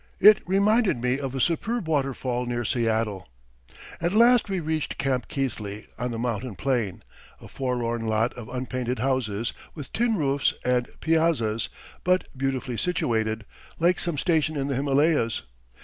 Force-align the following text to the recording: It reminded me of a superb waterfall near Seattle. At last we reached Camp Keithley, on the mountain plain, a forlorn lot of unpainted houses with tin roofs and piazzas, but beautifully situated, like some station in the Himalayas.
It 0.19 0.39
reminded 0.47 0.97
me 0.99 1.19
of 1.19 1.35
a 1.35 1.39
superb 1.39 1.87
waterfall 1.87 2.47
near 2.47 2.65
Seattle. 2.65 3.29
At 4.01 4.13
last 4.13 4.49
we 4.49 4.59
reached 4.59 4.97
Camp 4.97 5.27
Keithley, 5.27 5.85
on 5.99 6.09
the 6.09 6.17
mountain 6.17 6.55
plain, 6.55 7.03
a 7.39 7.47
forlorn 7.47 8.07
lot 8.07 8.33
of 8.33 8.49
unpainted 8.49 8.97
houses 8.97 9.53
with 9.75 9.93
tin 9.93 10.17
roofs 10.17 10.55
and 10.65 10.89
piazzas, 11.01 11.69
but 12.03 12.25
beautifully 12.35 12.77
situated, 12.77 13.45
like 13.77 13.99
some 13.99 14.17
station 14.17 14.57
in 14.57 14.69
the 14.69 14.75
Himalayas. 14.75 15.43